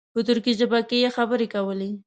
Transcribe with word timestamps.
په 0.13 0.19
ترکي 0.27 0.53
ژبه 0.59 0.79
یې 1.03 1.09
خبرې 1.17 1.47
کولې. 1.53 1.89